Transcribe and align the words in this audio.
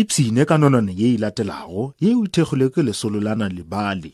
ipsine 0.00 0.42
ka 0.48 0.56
nonone 0.60 0.92
ye 1.00 1.08
e 1.14 1.18
latelago 1.22 1.82
ye 2.02 2.08
o 2.18 2.24
ithekgilwe 2.26 2.66
ke 2.74 2.80
lesololana 2.86 3.46
la 3.46 3.48
na 3.48 3.54
lebale 3.56 4.10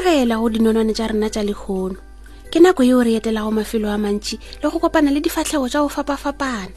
lebogela 0.00 0.36
go 0.40 0.48
dinonwane 0.52 0.92
tša 0.96 1.06
rena 1.12 1.28
tša 1.34 1.42
lekgono 1.48 1.98
ke 2.52 2.58
nako 2.60 2.82
yeo 2.82 3.02
re 3.04 3.12
etelago 3.20 3.50
mafelo 3.52 3.88
a 3.92 3.98
mantši 4.00 4.34
le 4.62 4.66
go 4.72 4.78
kopana 4.80 5.12
le 5.14 5.20
difatlhego 5.20 5.68
tša 5.68 5.80
go 5.84 5.88
fapafapana 5.88 6.72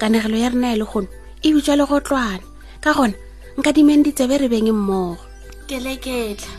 kanegelo 0.00 0.36
ya 0.36 0.48
rena 0.50 0.74
ya 0.74 0.76
lekgono 0.82 1.06
e 1.46 1.52
bitswa 1.54 1.74
le 1.78 1.84
gotlwana 1.86 2.44
ka 2.82 2.90
gona 2.96 3.14
nka 3.58 3.70
dimeng 3.72 4.02
ditsebe 4.04 4.34
re 4.38 4.48
beng 4.50 4.68
mmogo 4.74 5.22
keleketla 5.70 6.50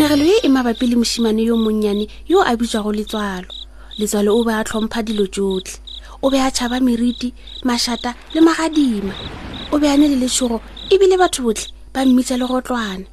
kanegelo 0.00 0.24
ye 0.32 0.40
e 0.42 0.48
mabapi 0.48 0.86
le 0.88 0.96
mosimane 0.96 1.44
yo 1.44 1.56
monnyane 1.58 2.08
yo 2.26 2.40
a 2.40 2.56
bitswago 2.56 2.88
letswalo 2.90 3.46
letswalo 4.00 4.30
o 4.32 4.44
be 4.44 4.50
a 4.52 4.64
tlhompha 4.64 5.02
dilo 5.04 5.26
tsotlhe 5.28 5.76
o 6.24 6.30
be 6.32 6.40
a 6.40 6.48
tšhaba 6.50 6.80
meriti 6.80 7.28
mašata 7.68 8.14
le 8.32 8.40
magadima 8.40 9.12
o 9.70 9.76
be 9.78 9.84
a 9.92 9.96
ne 10.00 10.08
le 10.08 10.16
letshogo 10.24 10.58
ebile 10.88 11.18
batho 11.20 11.42
botlhe 11.44 11.68
ba 11.92 12.00
mmitsa 12.08 12.38
le 12.40 12.46
gotlwana 12.48 13.04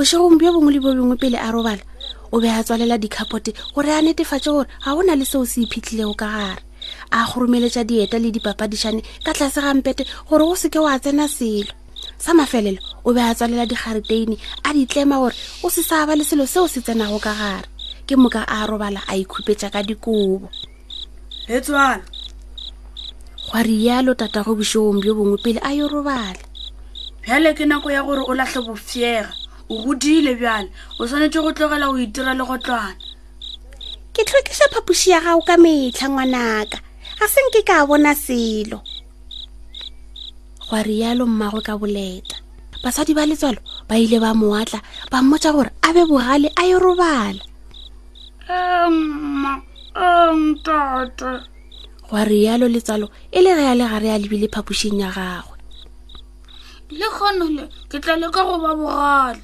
bosegong 0.00 0.40
bjo 0.40 0.48
bongwe 0.56 0.72
le 0.72 0.80
bo 0.80 0.96
bengwe 0.96 1.16
pele 1.20 1.36
a 1.36 1.52
robala 1.52 1.84
o 2.32 2.40
be 2.40 2.48
a 2.48 2.64
tswalela 2.64 2.96
dikhapote 2.96 3.52
gore 3.76 3.92
a 3.92 4.00
netefatse 4.00 4.48
gore 4.48 4.68
ga 4.80 4.96
o 4.96 5.02
na 5.04 5.12
le 5.12 5.28
seo 5.28 5.44
se 5.44 5.60
iphitlhilego 5.60 6.16
ka 6.16 6.24
gare 6.32 6.64
a 7.12 7.28
goromeletša 7.28 7.84
dieta 7.84 8.16
le 8.18 8.32
dipapadišane 8.32 9.04
ka 9.28 9.36
tlase 9.36 9.60
gampete 9.60 10.08
gore 10.24 10.40
go 10.40 10.56
seke 10.56 10.80
o 10.80 10.88
a 10.88 10.96
tsena 10.96 11.28
selo 11.28 11.76
sa 12.18 12.32
mafelelo 12.36 12.78
o 13.06 13.14
be 13.14 13.20
a 13.22 13.34
tswalela 13.34 13.66
digariteine 13.68 14.36
a 14.66 14.70
ditlema 14.74 15.16
gore 15.22 15.36
o 15.64 15.68
se 15.70 15.82
sa 15.82 16.06
ba 16.06 16.14
le 16.18 16.24
selo 16.24 16.46
seo 16.52 16.66
se 16.72 16.80
tsenago 16.80 17.18
ka 17.22 17.32
gare 17.40 17.68
ke 18.06 18.14
moka 18.18 18.42
a 18.46 18.66
robala 18.66 19.00
a 19.10 19.14
ikhupetša 19.22 19.70
ka 19.74 19.80
dikobo 19.88 20.48
etswana 21.48 22.04
gwarialo 23.48 24.12
tatago 24.18 24.52
bošong 24.58 24.98
bjo 25.02 25.12
bongwe 25.16 25.38
pele 25.44 25.60
a 25.62 25.70
yo 25.78 25.86
robale 25.88 26.42
bjale 27.22 27.54
ke 27.54 27.64
nako 27.66 27.88
ya 27.94 28.02
gore 28.02 28.22
o 28.26 28.32
latlhe 28.34 28.60
bofega 28.66 29.30
o 29.70 29.74
godile 29.84 30.32
bjale 30.40 30.68
o 30.98 31.02
tshwanetse 31.06 31.38
go 31.42 31.50
tlogela 31.54 31.86
go 31.90 31.98
itira 32.02 32.34
le 32.34 32.44
gotlwana 32.48 32.98
ke 34.14 34.20
tlhokesa 34.26 34.64
phapoši 34.74 35.10
ya 35.14 35.18
gago 35.24 35.42
ka 35.48 35.54
metlha 35.62 36.06
ngwanaka 36.10 36.78
ga 37.18 37.26
senke 37.32 37.62
ka 37.62 37.86
bona 37.86 38.12
selo 38.26 38.80
gwa 40.68 40.82
rialo 40.84 41.24
mmago 41.26 41.60
ka 41.64 41.74
boleta 41.80 42.36
basadi 42.84 43.14
ba 43.16 43.24
letswalo 43.26 43.60
ba 43.88 43.96
ile 43.98 44.20
ba 44.20 44.36
moatla 44.36 44.80
ba 45.10 45.22
mmotsa 45.24 45.50
gore 45.56 45.70
a 45.82 45.88
be 45.96 46.04
bogale 46.04 46.52
a 46.60 46.62
ye 46.68 46.76
robala 46.78 47.40
emma 48.44 49.52
entate 49.96 51.32
gwa 52.08 52.20
rialo 52.28 52.68
letswalo 52.68 53.08
e 53.32 53.38
le 53.40 53.50
reya 53.56 53.74
le 53.80 53.84
gare 53.88 54.08
a 54.12 54.18
lebile 54.20 54.46
phapošing 54.52 55.00
ya 55.00 55.08
gagwe 55.08 55.56
le 56.92 57.06
kgonele 57.16 57.64
ke 57.88 57.96
tla 58.04 58.14
leka 58.20 58.40
go 58.44 58.56
ba 58.60 58.72
bogale 58.76 59.40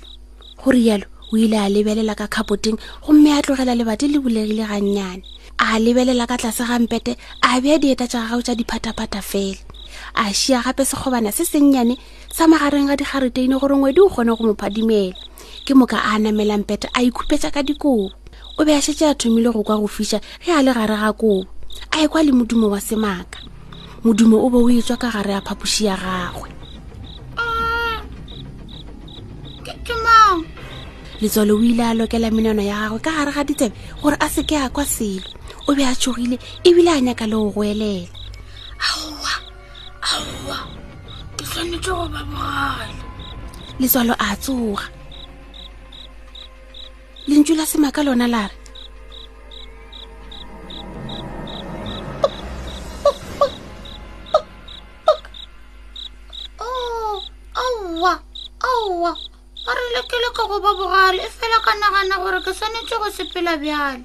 go 0.60 0.68
rialo 0.76 1.06
o 1.32 1.36
ile 1.40 1.56
a 1.56 1.72
lebelela 1.72 2.12
ka 2.14 2.28
kgapoteng 2.28 2.76
gomme 3.00 3.32
a 3.32 3.40
tlogela 3.40 3.72
lebate 3.72 4.04
le 4.12 4.20
bulegile 4.20 4.64
gannyane 4.68 5.24
a 5.56 5.80
lebelela 5.80 6.28
ka 6.28 6.36
tlase 6.36 6.68
gampete 6.68 7.16
a 7.40 7.56
bea 7.64 7.80
dieta 7.80 8.04
tša 8.04 8.28
gago 8.28 8.42
tša 8.44 8.54
diphataphata 8.60 9.24
fela 9.24 9.64
a 10.14 10.32
šia 10.34 10.62
gape 10.62 10.84
segobana 10.86 11.32
se 11.34 11.44
sennyane 11.44 11.98
sa 12.30 12.46
magareng 12.46 12.86
ga 12.86 12.96
digariteine 12.96 13.58
gore 13.58 13.74
ngwedi 13.74 14.00
o 14.00 14.08
kgone 14.08 14.30
go 14.38 14.44
mo 14.46 14.54
phadimela 14.54 15.14
ke 15.66 15.72
moka 15.74 15.98
a 15.98 16.16
namelang 16.22 16.62
peta 16.62 16.88
a 16.94 17.02
ikhupetsa 17.02 17.50
ka 17.50 17.60
dikobo 17.66 18.10
o 18.58 18.64
be 18.64 18.70
a 18.72 18.78
setse 18.80 19.02
a 19.04 19.14
thomile 19.14 19.50
go 19.52 19.62
kwa 19.66 19.80
go 19.82 19.86
fisa 19.90 20.20
ge 20.42 20.50
a 20.54 20.62
le 20.62 20.70
gare 20.72 20.94
ga 20.94 21.12
kobo 21.12 21.46
a 21.90 21.98
ye 21.98 22.06
kwa 22.08 22.22
le 22.22 22.32
modumo 22.32 22.70
wa 22.70 22.78
semaaka 22.80 23.42
modumo 24.06 24.38
o 24.38 24.48
bo 24.48 24.62
o 24.62 24.70
etswa 24.70 24.94
ka 24.96 25.10
gare 25.10 25.32
ya 25.34 25.40
phapoši 25.42 25.82
ya 25.90 25.96
gagwe 25.98 26.48
letswalo 31.22 31.56
o 31.58 31.62
ile 31.62 31.82
a 31.82 31.94
lokela 31.94 32.30
menano 32.30 32.62
ya 32.62 32.86
gagwe 32.86 32.98
ka 33.02 33.10
gare 33.10 33.32
ga 33.34 33.42
ditsebe 33.44 33.74
gore 34.02 34.16
a 34.20 34.28
seke 34.30 34.58
a 34.62 34.70
kwa 34.70 34.86
selo 34.86 35.26
o 35.66 35.74
be 35.74 35.82
a 35.82 35.90
tshogile 35.94 36.38
ebile 36.62 36.90
a 36.94 37.00
nyaka 37.02 37.26
le 37.26 37.34
go 37.34 37.50
goelela 37.50 38.06
swanetse 41.64 41.90
go 41.90 42.00
ba 42.12 42.20
bogale 42.20 42.92
letswalo 43.78 44.12
a 44.20 44.36
tsoga 44.36 44.84
lentsu 47.28 47.54
la 47.56 47.64
sema 47.66 47.88
ka 47.92 48.02
lona 48.04 48.26
la 48.28 48.44
re 48.48 48.56
oh, 56.58 57.22
aowa 57.54 58.12
aowa 58.60 59.12
a 59.68 59.70
re 59.76 59.86
lekele 59.96 60.28
ka 60.36 60.44
go 60.48 60.60
ba 60.60 60.70
bogale 60.78 61.22
e 61.24 61.30
fela 61.32 61.58
ka 61.64 61.72
nagana 61.80 62.18
gore 62.22 62.40
ke 62.44 62.52
swanetse 62.54 62.92
go 63.00 63.08
sepela 63.10 63.56
bjale 63.56 64.04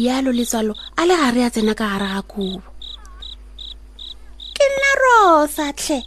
rialo 0.00 0.32
letswalo 0.32 0.72
a 0.96 1.02
le 1.04 1.12
gare 1.20 1.40
a 1.44 1.50
tsena 1.52 1.74
ka 1.76 1.84
gare 1.92 2.08
ga 2.16 2.22
kubo 2.30 2.64
ke 4.56 4.64
nna 4.72 4.90
rosa 5.04 5.66
tlhe 5.78 5.98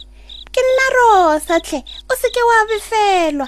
ke 0.52 0.60
nna 0.66 0.86
rosa 0.98 1.54
tlhe 1.66 1.78
o 2.10 2.12
se 2.20 2.28
ke 2.34 2.42
wa 2.48 2.58
befelwa 2.68 3.46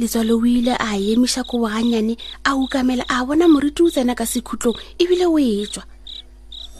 letswalo 0.00 0.32
o 0.44 0.46
ile 0.58 0.74
a 0.76 0.90
emiša 1.10 1.42
kobo 1.48 1.66
gannyane 1.72 2.14
a 2.48 2.50
ukamela 2.62 3.04
a 3.08 3.24
bona 3.26 3.48
moriti 3.48 3.80
o 3.86 3.92
tsena 3.94 4.12
ka 4.18 4.24
sekhutlong 4.32 4.76
ebile 5.00 5.24
o 5.32 5.38
e 5.40 5.64
tswa 5.72 5.84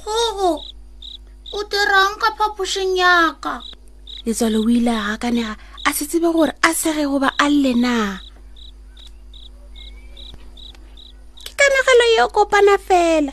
gogo 0.04 0.52
o 1.56 1.58
dirang 1.72 2.14
ka 2.22 2.28
phapošeng 2.36 2.92
yaka 3.00 3.54
letswalo 4.28 4.58
o 4.66 4.70
ile 4.76 4.92
a 5.00 5.02
gakanega 5.16 5.54
a 5.88 5.90
se 5.96 6.04
tsebe 6.04 6.28
gore 6.34 6.52
a 6.68 6.70
sege 6.76 7.04
goba 7.08 7.28
a 7.44 7.46
lle 7.48 7.72
na 7.80 7.96
kgonagalo 11.70 12.04
e 12.04 12.20
o 12.22 12.28
kopana 12.34 12.78
fela 12.78 13.32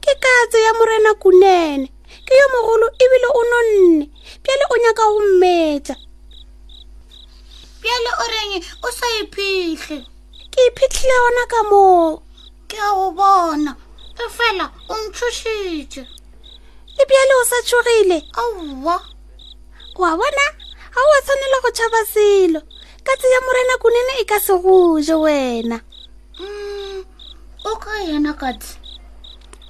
ke 0.00 0.12
katso 0.20 0.58
ya 0.58 0.72
morena 0.78 1.14
kunene 1.22 1.88
ke 2.26 2.32
yo 2.40 2.46
mogolo 2.54 2.86
ebile 3.02 3.28
o 3.38 3.42
nonne 3.50 4.10
pjale 4.42 4.64
o 4.72 4.76
nyaka 4.82 5.02
go 5.10 5.20
mmetsa 5.20 5.94
pjale 7.80 8.10
o 8.22 8.24
reng 8.32 8.52
o 8.82 8.88
sa 8.98 9.06
iphitlhe 9.20 9.98
ke 10.52 10.60
iphitlhile 10.68 11.16
ona 11.28 11.44
ka 11.52 11.60
moo 11.70 12.18
ke 12.68 12.76
a 12.78 12.88
go 12.94 13.10
bona 13.10 13.72
e 14.18 14.24
fela 14.36 14.66
o 14.88 14.94
ntšhošitše 15.04 16.02
le 16.96 17.02
bjale 17.08 17.34
o 17.40 17.44
sa 17.50 17.56
tšhogile 17.64 18.16
aowa 18.40 18.96
wa 20.00 20.10
bona 20.18 20.46
ga 20.94 21.00
o 21.00 21.10
a 21.18 21.20
tshwanela 21.24 21.56
go 21.62 21.70
tšhaba 21.76 22.00
selo 22.12 22.60
katse 23.06 23.26
ya 23.34 23.40
morena 23.46 23.74
kunene 23.82 24.12
e 24.20 24.24
ka 24.24 24.38
se 24.40 24.54
go 24.62 25.00
je 25.00 25.14
wena 25.24 25.78
mm. 26.40 26.63
o 27.64 27.76
ka 27.80 27.94
yena 28.06 28.32
katse 28.36 28.76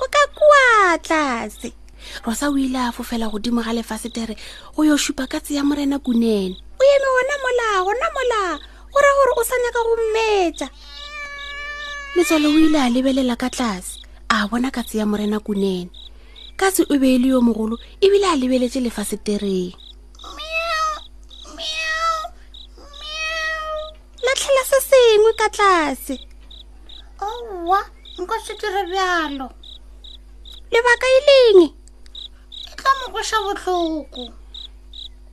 o 0.02 0.06
ka 0.11 0.23
kwa 0.35 0.99
tlase 0.99 1.70
rosa 2.26 2.50
o 2.50 2.58
ile 2.58 2.79
a 2.79 2.93
fofela 2.93 3.31
godimo 3.31 3.62
ga 3.62 3.70
lefasetere 3.73 4.35
go 4.75 4.82
yo 4.85 4.96
šupa 4.99 5.26
katse 5.31 5.55
ya 5.55 5.62
morena 5.64 5.99
kunene 6.02 6.58
o 6.58 6.75
eme 6.75 7.06
gona 7.14 7.35
mola 7.43 7.69
gona 7.87 8.06
mola 8.14 8.41
o 8.96 8.99
ra 9.05 9.11
gore 9.17 9.32
o 9.38 9.43
sa 9.46 9.55
nyaka 9.62 9.81
go 9.87 9.94
mmetša 10.00 10.67
letswalo 12.19 12.49
o 12.50 12.58
ile 12.67 12.79
a 12.82 12.88
lebelela 12.91 13.37
ka 13.38 13.46
tlase 13.50 14.02
a 14.29 14.43
bona 14.50 14.70
katse 14.75 14.99
ya 14.99 15.06
morena 15.06 15.38
kunene 15.41 15.91
katse 16.58 16.82
o 16.91 16.99
be 16.99 17.14
e 17.14 17.19
le 17.23 17.29
yo 17.31 17.38
mogolo 17.46 17.79
ebile 18.02 18.26
a 18.26 18.35
lebeletse 18.37 18.82
lefasetereng 18.82 19.70
latlhela 24.26 24.62
se 24.67 24.79
sengwe 24.82 25.31
ka 25.38 25.46
tlase 25.49 26.19
Awwa, 27.31 27.81
nkosi 28.21 28.53
ti 28.61 28.67
ri 28.75 28.82
bjalo. 28.91 29.47
Lebaka 30.73 31.06
e 31.17 31.19
leng? 31.29 31.61
E 32.71 32.73
tla 32.79 32.91
mo 32.99 33.05
kweša 33.12 33.38
botlhoko. 33.44 34.23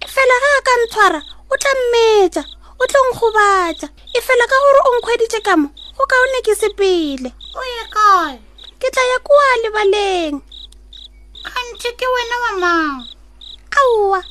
E 0.03 0.07
fela 0.13 0.35
ga 0.43 0.49
a 0.59 0.65
ka 0.67 0.73
ntshwara 0.79 1.19
o 1.53 1.55
tla 1.61 1.71
mmetsa, 1.79 2.41
o 2.81 2.83
tla 2.89 2.99
nkgobatsa. 3.07 3.87
E 4.17 4.19
fela 4.27 4.43
ka 4.51 4.55
gore 4.63 4.79
o 4.87 4.89
nkgweditse 4.95 5.39
ka 5.47 5.53
mo, 5.61 5.67
go 5.97 6.03
ka 6.11 6.15
o 6.23 6.25
ne 6.31 6.39
ke 6.45 6.53
sepele. 6.61 7.29
O 7.59 7.61
ye 7.71 7.83
kae? 7.95 8.33
Ke 8.79 8.87
tla 8.93 9.03
ya 9.11 9.17
kua 9.27 9.47
lebaleng. 9.63 10.37
Kgantse 11.45 11.89
ke 11.99 12.05
wena 12.15 12.35
wa 12.43 12.51
mang? 12.63 12.97
Aowa, 13.79 14.21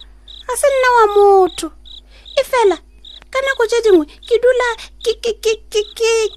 ga 0.46 0.54
se 0.60 0.68
nna 0.74 0.88
wa 0.96 1.04
motho. 1.16 1.68
E 2.36 2.42
fela 2.50 2.76
ka 3.32 3.38
nako 3.46 3.62
tse 3.70 3.78
dingwe 3.86 4.04
ke 4.26 4.36
dula 4.42 4.70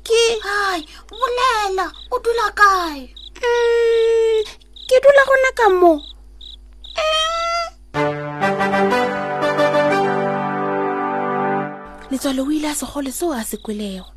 ke 0.05 0.21
bolela 1.09 1.87
o 2.13 2.15
dula 2.21 2.47
kae 2.53 3.01
mm, 3.43 4.39
ke 4.85 4.97
dula 5.01 5.21
gona 5.27 5.51
ka 5.57 5.65
moo 5.73 5.97
letswalo 12.09 12.41
o 12.45 12.53
ile 12.53 12.69
a 12.69 12.75
segole 12.77 13.11
seo 13.17 13.33
a 13.33 13.41
se 13.49 13.57
kwelego 13.57 14.07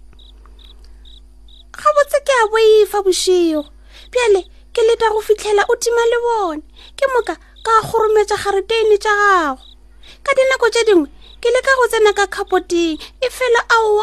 ga 1.72 1.88
botse 1.96 2.18
ke 2.26 2.32
a 2.44 2.44
boifa 2.52 2.98
bosego 3.04 3.64
pjale 4.12 4.40
ke 4.74 4.80
leta 4.84 5.08
go 5.12 5.24
fitlhela 5.24 5.64
o 5.72 5.74
tima 5.80 6.04
le 6.12 6.18
bone 6.24 6.62
ke 6.92 7.04
moka 7.12 7.34
ka 7.64 7.72
gorometa 7.88 8.36
gareteine 8.36 8.96
tsa 9.00 9.12
gago 9.16 9.64
ka 10.24 10.30
dinako 10.36 10.66
tse 10.68 10.82
dingwe 10.88 11.08
ke 11.46 11.52
le 11.54 11.62
ka 11.62 11.72
go 11.78 11.86
tsena 11.86 12.10
ka 12.12 12.26
kgapoting 12.26 12.98
e 12.98 13.26
fela 13.38 13.60
ao 13.78 14.02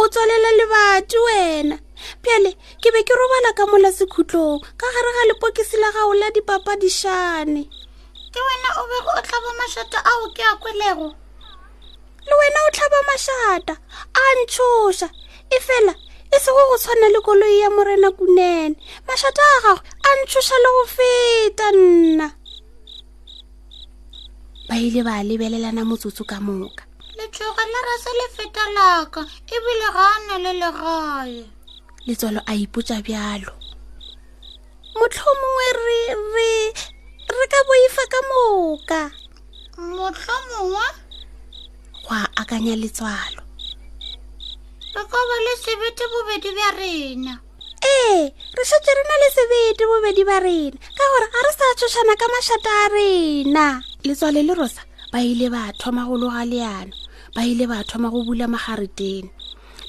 o 0.00 0.04
tswalela 0.08 0.50
lebati 0.58 1.16
wena 1.26 1.76
pjale 2.22 2.50
ke 2.80 2.88
be 2.94 3.00
ke 3.08 3.12
robala 3.18 3.50
ka 3.52 3.64
mola 3.68 3.90
sekhutlong 3.92 4.56
ka 4.80 4.86
gare 4.92 5.10
ga 5.16 5.22
lepokisi 5.28 5.76
la 5.76 5.92
gago 5.92 6.14
la 6.16 6.30
dipapadišane 6.32 7.62
ke 8.32 8.40
wena 8.48 8.68
o 8.80 8.82
bego 8.88 9.10
o 9.18 9.20
tlhaba 9.20 9.50
mašata 9.60 9.98
ao 10.04 10.24
ke 10.32 10.40
a 10.52 10.54
kwelego 10.56 11.08
le 12.28 12.34
wena 12.40 12.58
o 12.66 12.70
tlhaba 12.72 12.98
mašata 13.12 13.74
a 14.16 14.22
ntshoša 14.40 15.08
e 15.50 15.58
fela 15.66 15.94
e 16.32 16.36
sego 16.40 16.62
go 16.72 16.76
tshwana 16.80 17.06
le 17.12 17.20
koloi 17.26 17.56
ya 17.60 17.68
morena 17.76 18.08
kunene 18.16 18.80
mašata 19.08 19.42
a 19.52 19.56
gagwe 19.64 19.90
a 20.08 20.08
ntshoša 20.22 20.56
le 20.64 20.70
go 20.76 20.84
feta 20.96 21.66
nna 21.76 22.28
ba 24.70 24.76
ile 24.78 25.02
ba 25.02 25.18
lebelelana 25.26 25.82
motsotso 25.82 26.22
ka 26.30 26.38
moka 26.46 26.84
letlogo 27.18 27.62
le 27.72 27.78
ra 27.86 27.94
se 28.02 28.10
le 28.18 28.26
fetelaka 28.36 29.20
ebile 29.56 29.88
ga 29.96 30.02
a 30.14 30.18
na 30.26 30.34
le 30.44 30.52
legae 30.60 31.44
letswalo 32.06 32.40
a 32.50 32.54
ipotsa 32.64 32.96
bjalo 33.06 33.52
motlhomongwe 34.98 35.66
re 35.84 36.00
re 36.34 36.52
re 37.36 37.44
ka 37.52 37.60
boifa 37.66 38.04
ka 38.12 38.20
moka 38.30 39.00
motlhomongwe 39.96 40.86
go 42.04 42.10
a 42.20 42.22
akanya 42.40 42.74
letswalo 42.82 43.40
re 44.94 45.02
ka 45.10 45.20
ba 45.28 45.36
le 45.44 45.52
sebete 45.64 46.04
bobedi 46.12 46.50
bja 46.56 46.68
rena 46.78 47.34
ee 47.90 48.30
re 48.56 48.64
setse 48.70 48.90
re 48.96 49.02
na 49.08 49.14
le 49.22 49.28
sebete 49.36 49.82
bobedi 49.90 50.22
ba 50.26 50.36
rena 50.40 50.76
ka 50.78 51.04
gore 51.10 51.28
a 51.28 51.40
re 51.46 51.52
sa 51.58 51.66
tshošana 51.78 52.14
ka 52.20 52.26
mašata 52.32 52.72
a 52.84 52.86
rena 52.94 53.66
letswale 54.06 54.40
le 54.46 54.54
rosa 54.54 54.82
ba 55.12 55.18
ile 55.22 55.48
ba 55.50 55.62
thoma 55.80 56.06
go 56.06 56.14
loga 56.20 56.42
leano 56.46 56.92
ba 57.34 57.42
ile 57.42 57.64
ba 57.66 57.82
thoma 57.84 58.08
go 58.12 58.22
bula 58.22 58.46
magareteno 58.46 59.30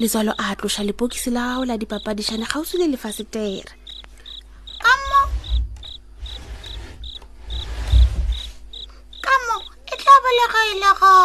letswalo 0.02 0.34
a 0.38 0.56
tloša 0.58 0.82
lepokisi 0.88 1.30
la 1.32 1.42
gago 1.58 1.64
la 1.68 1.76
dipapadišane 1.78 2.46
gausi 2.50 2.78
le 2.80 2.88
lefasetere 2.94 3.72
kamo 4.84 5.22
kamo 9.26 9.56
e 9.86 9.94
tla 10.00 10.16
bolegae 10.24 10.72
la 10.82 10.92
gago 11.00 11.16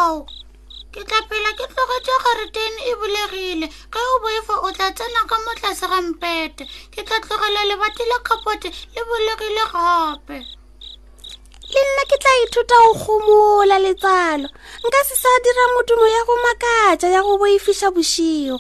ke 0.97 1.05
tlapela 1.05 1.51
ke 1.61 1.65
tlogetse 1.77 2.15
gore 2.25 2.45
teng 2.57 2.77
e 2.89 2.93
bulegile 2.99 3.67
ka 3.93 4.01
o 4.01 4.15
boifo 4.25 4.55
o 4.65 4.71
tla 4.73 4.89
tsena 4.97 5.23
ka 5.29 5.37
motlase 5.45 5.85
ga 5.93 6.01
mpete 6.09 6.65
ke 6.91 7.01
tla 7.05 7.21
tlogela 7.21 7.69
lebati 7.69 8.03
le 8.09 8.17
kgapote 8.25 8.69
le 8.97 9.01
bulegile 9.09 9.65
gape 9.77 10.39
le 11.73 11.81
nna 11.85 12.03
ke 12.11 12.17
tla 12.23 12.33
ithuta 12.45 12.77
go 12.85 12.93
gomola 13.01 13.77
letsalo 13.85 14.49
nka 14.89 15.01
se 15.09 15.15
sa 15.21 15.33
dira 15.45 15.65
modumo 15.77 16.07
ya 16.17 16.21
go 16.25 16.35
makatsa 16.45 17.07
ya 17.13 17.21
go 17.23 17.37
boifisa 17.41 17.93
bosigo 17.95 18.57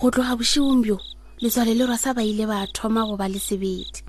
go 0.00 0.06
tloga 0.12 0.36
bosigong 0.36 0.84
bjo 0.84 0.96
letswale 1.40 1.72
le 1.72 1.86
rosa 1.88 2.12
ba 2.12 2.20
ile 2.20 2.44
ba 2.46 2.66
thoma 2.76 3.08
go 3.08 3.16
ba 3.16 3.24
le 3.28 3.40
sebedi 3.40 4.04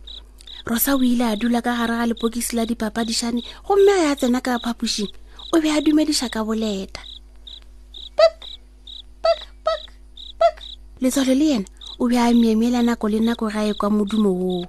rosa 0.67 0.99
o 0.99 0.99
ile 0.99 1.23
a 1.23 1.35
dula 1.39 1.63
ka 1.63 1.71
gare 1.77 1.95
ga 1.95 2.09
lepokisi 2.11 2.55
la 2.59 2.67
dipapadišane 2.67 3.39
gomme 3.63 3.91
a 3.95 4.11
ya 4.11 4.15
tsena 4.19 4.43
ka 4.43 4.59
phapošing 4.59 5.15
o 5.53 5.61
be 5.63 5.71
a 5.71 5.79
dumediša 5.79 6.27
ka 6.27 6.43
boleta 6.43 6.99
pak 8.19 8.33
pak 9.23 9.39
pak 9.63 9.79
pak 10.35 10.55
letswalo 10.99 11.31
le 11.31 11.45
yena 11.55 11.67
o 12.03 12.07
be 12.09 12.19
a 12.19 12.27
miemela 12.35 12.83
nako 12.83 13.07
le 13.07 13.19
nako 13.23 13.47
ga 13.47 13.63
e 13.63 13.73
kwa 13.73 13.87
modumo 13.89 14.27
woo 14.35 14.67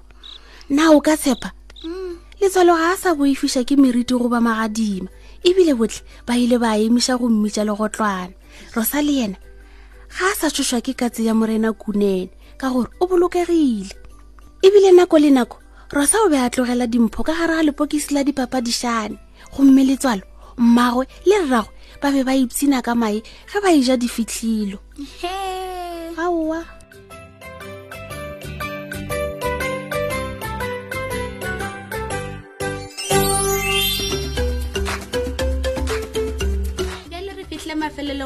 na 0.71 0.91
o 0.95 1.01
ka 1.03 1.17
tshepa 1.19 1.51
mm. 1.83 2.39
letswalo 2.41 2.77
ga 2.79 2.95
a 2.95 2.97
sa 2.97 3.11
boifiša 3.19 3.67
ke 3.67 3.75
meriti 3.75 4.15
goba 4.15 4.39
magadima 4.41 5.11
ebile 5.43 5.75
botlhe 5.75 6.07
ba 6.23 6.39
ile 6.39 6.57
ba 6.63 6.79
emiša 6.79 7.19
go 7.19 7.27
mmitša 7.27 7.67
le 7.67 7.75
go 7.75 7.89
tlwana 7.91 8.35
rosa 8.75 9.03
le 9.03 9.13
yena 9.19 9.39
ga 10.15 10.31
a 10.31 10.39
sa 10.39 10.47
tshoswa 10.47 10.79
ke 10.81 10.95
katse 10.95 11.27
ya 11.27 11.35
morena 11.35 11.75
kunene 11.75 12.31
ka 12.55 12.71
gore 12.71 12.95
o 13.03 13.07
bolokegile 13.11 13.99
ebile 14.63 14.95
nako 14.95 15.19
le 15.27 15.31
nako 15.35 15.59
rosa 15.91 16.23
o 16.23 16.31
be 16.31 16.39
a 16.39 16.47
tlogela 16.47 16.87
dimpho 16.87 17.27
ka 17.27 17.35
gare 17.35 17.55
ga 17.55 17.67
lepokisi 17.67 18.15
la 18.15 18.23
dipapadišane 18.23 19.19
gomme 19.59 19.83
letswalo 19.83 20.23
mmagwe 20.59 21.07
le 21.27 21.37
rragwe 21.47 21.73
ba 22.03 22.11
be 22.13 22.23
ba 22.27 22.35
ipsina 22.35 22.83
ka 22.83 22.95
mae 22.99 23.23
ge 23.51 23.59
ba 23.63 23.71
eja 23.71 23.97
difitlhilo 23.97 24.79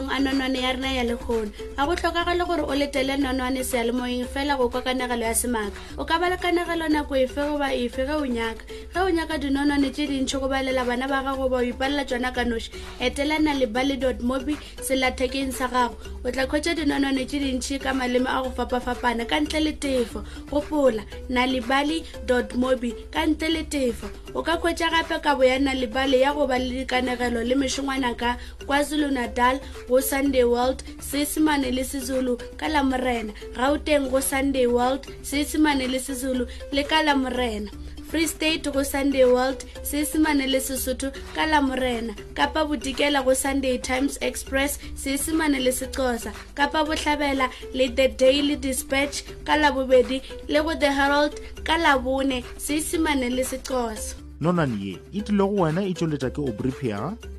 mafelong 0.01 0.11
a 0.11 0.19
nonwane 0.19 0.61
ya 0.61 0.73
rena 0.73 0.93
ya 0.93 1.05
legono 1.05 1.51
ga 1.77 1.87
go 1.87 1.95
tlhokagale 1.97 2.47
gore 2.47 2.63
o 2.63 2.75
letele 2.75 3.17
nonwane 3.17 3.63
sealemoeng 3.65 4.25
fela 4.27 4.57
go 4.57 4.69
kwa 4.69 4.83
kanagelo 4.83 5.25
ya 5.25 5.35
semaka 5.35 5.73
o 5.99 6.05
ka 6.05 6.19
balekanagelo 6.19 6.89
nako 6.89 7.15
efe 7.17 7.41
goba 7.41 7.73
efe 7.75 8.07
ge 8.07 8.13
o 8.13 8.27
nyaka 8.27 8.65
ge 8.95 9.01
o 9.01 9.11
nyaka 9.11 9.39
dinonwane 9.39 9.91
tse 9.91 10.07
dintšhi 10.07 10.41
go 10.41 10.49
balela 10.49 10.85
bana 10.85 11.09
ba 11.09 11.23
gago 11.23 11.49
ba 11.49 11.57
o 11.59 11.63
ipalela 11.65 12.05
tsona 12.05 12.33
ka 12.33 12.45
noši 12.45 12.71
etelana 13.01 13.55
le 13.55 13.67
bally 13.67 13.97
dot 13.97 14.21
mobi 14.21 14.57
selathekeng 14.81 15.53
sa 15.53 15.69
gago 15.69 15.97
o 16.25 16.31
tla 16.31 16.47
kgwetsa 16.47 16.75
dinonwane 16.75 17.27
tse 17.27 17.39
dintšhi 17.41 17.81
ka 17.83 17.93
maleme 17.95 18.29
a 18.29 18.43
go 18.43 18.51
fapafapana 18.51 19.25
ka 19.29 19.41
ntle 19.41 19.61
le 19.61 19.73
tefo 19.77 20.25
gopola 20.51 21.03
na 21.29 21.47
le 21.47 21.61
bally 21.61 22.05
dot 22.27 22.55
mobi 22.57 22.93
ka 23.13 23.27
ntle 23.27 23.49
le 23.49 23.63
tefo 23.69 24.09
o 24.35 24.43
ka 24.43 24.57
kgwetsa 24.57 24.89
gape 24.91 25.21
kabo 25.21 25.45
ya 25.45 25.59
na 25.59 25.75
le 25.75 25.87
bally 25.87 26.21
ya 26.21 26.33
go 26.33 26.47
ba 26.47 26.59
le 26.59 26.85
dikanegelo 26.87 27.43
le 27.45 27.55
mešongwana 27.55 28.15
ka 28.17 28.39
kwazulu-natal 28.67 29.61
go 29.89 30.01
sunday 30.01 30.45
world 30.45 30.83
seesemane 31.01 31.71
le 31.77 31.85
sezulu 31.85 32.35
ka 32.61 32.67
lamorena 32.69 33.33
rauteng 33.59 34.11
go 34.11 34.21
sunday 34.21 34.67
world 34.67 35.03
seesemane 35.23 35.87
le 35.89 35.99
sezulu 35.99 36.45
le 36.73 36.83
ka 36.85 37.03
lamorena 37.03 37.71
free 38.11 38.27
state 38.27 38.71
go 38.73 38.83
sunday 38.83 39.25
world 39.25 39.65
seesemane 39.83 40.47
le 40.47 40.61
sesotho 40.61 41.11
ka 41.35 41.47
lamorena 41.47 42.15
kapa 42.39 42.63
bodikela 42.69 43.25
go 43.25 43.35
sunday 43.35 43.79
times 43.79 44.19
express 44.23 44.79
seesemane 44.95 45.59
le 45.65 45.71
sexosa 45.73 46.31
kapa 46.55 46.85
botlhabela 46.87 47.51
le 47.75 47.87
the 47.89 48.09
daily 48.09 48.57
dispatch 48.57 49.23
ka 49.45 49.57
labobedi 49.57 50.23
le 50.49 50.63
go 50.63 50.75
the 50.75 50.91
herald 50.99 51.35
ka 51.65 51.77
labone 51.79 52.45
seesemane 52.59 53.29
le 53.37 53.43
sexosa 53.45 54.22
nonane 54.43 54.77
ye 54.85 54.99
e 55.13 55.23
tlile 55.23 55.39
go 55.45 55.63
wena 55.63 55.83
e 55.87 55.95
tšweletša 55.95 56.31
ke 56.35 56.41
obripia 56.43 56.99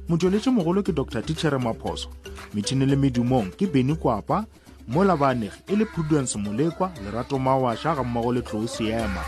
motšweletše 0.10 0.51
mogolo 0.55 0.81
ke 0.83 0.91
dr 0.95 1.22
tichere 1.27 1.57
maphoso 1.60 2.07
metšhini 2.55 2.86
le 2.88 2.95
medumong 2.95 3.51
ke 3.60 3.67
beny 3.67 3.93
kwapa 4.00 4.45
mola 4.88 5.07
labanegi 5.13 5.67
e 5.67 5.75
le 5.75 5.86
prudence 5.86 6.38
molekwa 6.39 6.91
lerato 7.05 7.36
mawaša 7.39 7.95
ga 8.00 8.03
mmogo 8.03 8.31
le 8.33 8.41
tlou 8.41 8.67
seema 8.67 9.24